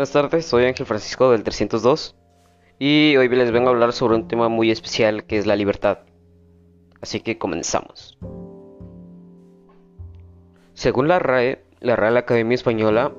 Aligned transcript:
Buenas 0.00 0.12
tardes, 0.12 0.46
soy 0.46 0.64
Ángel 0.64 0.86
Francisco 0.86 1.30
del 1.30 1.42
302 1.42 2.16
y 2.78 3.18
hoy 3.18 3.28
les 3.28 3.50
vengo 3.50 3.68
a 3.68 3.72
hablar 3.72 3.92
sobre 3.92 4.14
un 4.14 4.28
tema 4.28 4.48
muy 4.48 4.70
especial 4.70 5.24
que 5.24 5.36
es 5.36 5.44
la 5.44 5.56
libertad. 5.56 5.98
Así 7.02 7.20
que 7.20 7.36
comenzamos. 7.36 8.16
Según 10.72 11.06
la 11.06 11.18
RAE, 11.18 11.62
la 11.80 11.96
Real 11.96 12.16
Academia 12.16 12.54
Española, 12.54 13.12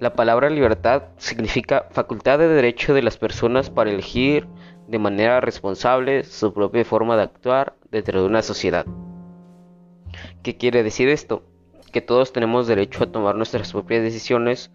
la 0.00 0.14
palabra 0.14 0.50
libertad 0.50 1.10
significa 1.16 1.86
facultad 1.92 2.40
de 2.40 2.48
derecho 2.48 2.92
de 2.92 3.02
las 3.02 3.16
personas 3.16 3.70
para 3.70 3.90
elegir 3.90 4.48
de 4.88 4.98
manera 4.98 5.40
responsable 5.40 6.24
su 6.24 6.52
propia 6.52 6.84
forma 6.84 7.16
de 7.16 7.22
actuar 7.22 7.76
dentro 7.92 8.20
de 8.20 8.26
una 8.26 8.42
sociedad. 8.42 8.84
¿Qué 10.42 10.56
quiere 10.56 10.82
decir 10.82 11.08
esto? 11.08 11.44
Que 11.92 12.00
todos 12.00 12.32
tenemos 12.32 12.66
derecho 12.66 13.04
a 13.04 13.12
tomar 13.12 13.36
nuestras 13.36 13.70
propias 13.70 14.02
decisiones 14.02 14.72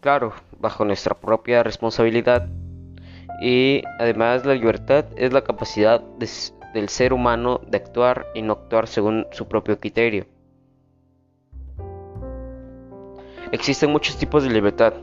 claro, 0.00 0.32
bajo 0.58 0.84
nuestra 0.84 1.14
propia 1.14 1.62
responsabilidad. 1.62 2.48
Y 3.40 3.82
además 3.98 4.44
la 4.44 4.54
libertad 4.54 5.06
es 5.16 5.32
la 5.32 5.42
capacidad 5.42 6.00
del 6.74 6.88
ser 6.88 7.12
humano 7.12 7.60
de 7.66 7.78
actuar 7.78 8.26
y 8.34 8.42
no 8.42 8.54
actuar 8.54 8.86
según 8.86 9.26
su 9.32 9.48
propio 9.48 9.78
criterio. 9.78 10.26
Existen 13.52 13.90
muchos 13.90 14.16
tipos 14.16 14.44
de 14.44 14.50
libertad, 14.50 14.94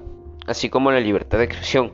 así 0.45 0.69
como 0.69 0.91
la 0.91 0.99
libertad 0.99 1.39
de 1.39 1.45
expresión, 1.45 1.93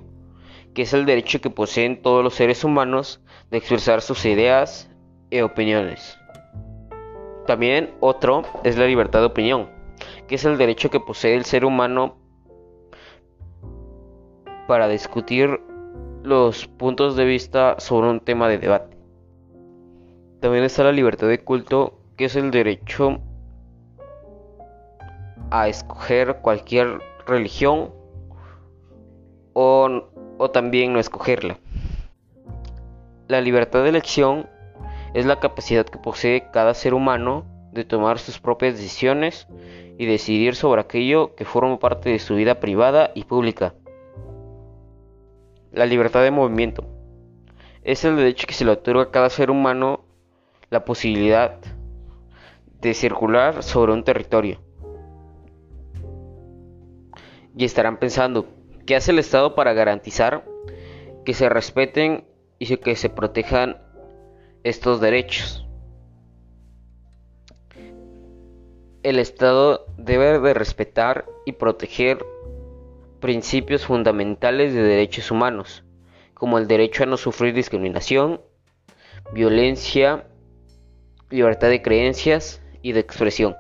que 0.74 0.84
es 0.84 0.94
el 0.94 1.06
derecho 1.06 1.42
que 1.42 1.50
poseen 1.50 2.02
todos 2.02 2.24
los 2.24 2.36
seres 2.36 2.64
humanos 2.64 3.22
de 3.50 3.58
expresar 3.58 4.02
sus 4.02 4.26
ideas 4.26 4.90
y 5.32 5.42
opiniones. 5.42 6.18
También 7.48 7.94
otro 8.02 8.44
es 8.64 8.78
la 8.78 8.86
libertad 8.86 9.22
de 9.22 9.26
opinión, 9.26 9.70
que 10.28 10.36
es 10.36 10.46
el 10.46 10.58
derecho 10.58 10.92
que 10.92 11.00
posee 11.00 11.36
el 11.36 11.46
ser 11.46 11.66
humano 11.66 12.23
para 14.68 14.88
discutir 14.88 15.60
los 16.24 16.68
puntos 16.68 17.16
de 17.16 17.26
vista 17.26 17.76
sobre 17.80 18.10
un 18.10 18.20
tema 18.20 18.48
de 18.48 18.58
debate. 18.58 18.98
También 20.40 20.64
está 20.64 20.84
la 20.84 20.92
libertad 20.92 21.28
de 21.28 21.44
culto, 21.44 22.00
que 22.18 22.26
es 22.26 22.36
el 22.36 22.52
derecho 22.52 23.20
a 25.52 25.68
escoger 25.68 26.38
cualquier 26.42 27.00
religión 27.28 27.92
o, 29.54 30.04
o, 30.38 30.52
también 30.52 30.94
no 30.94 31.00
escogerla. 31.00 31.60
La 33.28 33.40
libertad 33.40 33.84
de 33.84 33.90
elección 33.90 34.50
es 35.14 35.26
la 35.26 35.40
capacidad 35.40 35.86
que 35.86 36.00
posee 36.00 36.50
cada 36.52 36.74
ser 36.74 36.94
humano 36.94 37.46
de 37.72 37.86
tomar 37.86 38.20
sus 38.20 38.40
propias 38.40 38.74
decisiones 38.76 39.48
y 39.98 40.06
decidir 40.06 40.56
sobre 40.56 40.82
aquello 40.82 41.36
que 41.36 41.46
forma 41.46 41.80
parte 41.80 42.10
de 42.10 42.20
su 42.20 42.36
vida 42.36 42.60
privada 42.60 43.12
y 43.14 43.26
pública. 43.26 43.76
La 45.74 45.88
libertad 45.88 46.22
de 46.22 46.30
movimiento 46.30 46.86
es 47.84 48.06
el 48.06 48.16
derecho 48.16 48.46
que 48.46 48.54
se 48.54 48.64
le 48.64 48.70
otorga 48.70 49.02
a 49.02 49.12
cada 49.12 49.32
ser 49.32 49.50
humano 49.50 50.06
la 50.70 50.86
posibilidad 50.86 51.60
de 52.80 52.94
circular 52.94 53.64
sobre 53.64 53.92
un 53.92 54.04
territorio. 54.04 54.62
Y 57.58 57.66
estarán 57.66 57.98
pensando, 57.98 58.46
¿qué 58.86 58.96
hace 58.96 59.14
el 59.14 59.18
Estado 59.18 59.56
para 59.56 59.74
garantizar 59.74 60.46
que 61.26 61.34
se 61.34 61.50
respeten 61.50 62.28
y 62.60 62.78
que 62.78 62.96
se 62.96 63.10
protejan 63.10 63.78
estos 64.64 65.02
derechos? 65.02 65.68
El 69.02 69.18
Estado 69.18 69.88
debe 69.98 70.38
de 70.38 70.54
respetar 70.54 71.26
y 71.48 71.54
proteger 71.54 72.24
principios 73.24 73.86
fundamentales 73.86 74.74
de 74.74 74.84
derechos 74.84 75.32
humanos, 75.32 75.86
como 76.34 76.58
el 76.58 76.68
derecho 76.68 77.04
a 77.04 77.06
no 77.06 77.16
sufrir 77.16 77.54
discriminación, 77.54 78.42
violencia, 79.34 80.28
libertad 81.30 81.70
de 81.70 81.82
creencias 81.82 82.62
y 82.82 82.92
de 82.92 83.00
expresión. 83.00 83.56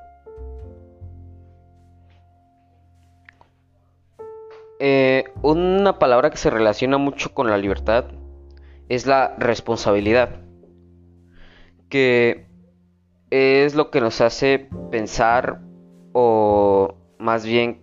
Eh, 4.80 5.24
una 5.42 5.98
palabra 5.98 6.30
que 6.30 6.36
se 6.36 6.50
relaciona 6.50 6.98
mucho 6.98 7.34
con 7.34 7.50
la 7.50 7.58
libertad 7.58 8.08
es 8.90 9.06
la 9.06 9.34
responsabilidad, 9.38 10.42
que 11.88 12.48
es 13.30 13.76
lo 13.76 13.92
que 13.92 14.02
nos 14.02 14.20
hace 14.20 14.68
pensar 14.92 15.62
o 16.12 16.96
más 17.18 17.46
bien 17.46 17.83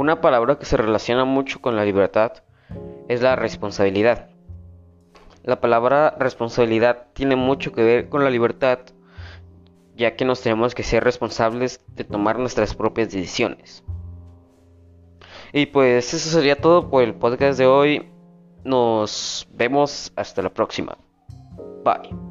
Una 0.00 0.22
palabra 0.22 0.58
que 0.58 0.64
se 0.64 0.78
relaciona 0.78 1.26
mucho 1.26 1.60
con 1.60 1.76
la 1.76 1.84
libertad 1.84 2.32
es 3.08 3.20
la 3.20 3.36
responsabilidad. 3.36 4.30
La 5.42 5.60
palabra 5.60 6.16
responsabilidad 6.18 7.08
tiene 7.12 7.36
mucho 7.36 7.72
que 7.72 7.84
ver 7.84 8.08
con 8.08 8.24
la 8.24 8.30
libertad, 8.30 8.78
ya 9.96 10.16
que 10.16 10.24
nos 10.24 10.40
tenemos 10.40 10.74
que 10.74 10.84
ser 10.84 11.04
responsables 11.04 11.84
de 11.88 12.04
tomar 12.04 12.38
nuestras 12.38 12.74
propias 12.74 13.12
decisiones. 13.12 13.84
Y 15.52 15.66
pues 15.66 16.14
eso 16.14 16.30
sería 16.30 16.56
todo 16.56 16.88
por 16.88 17.02
el 17.02 17.12
podcast 17.12 17.58
de 17.58 17.66
hoy. 17.66 18.10
Nos 18.64 19.46
vemos 19.52 20.14
hasta 20.16 20.40
la 20.40 20.48
próxima. 20.48 20.96
Bye. 21.84 22.29